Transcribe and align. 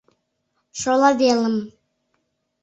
шола 0.79 1.11
велым 1.19 1.55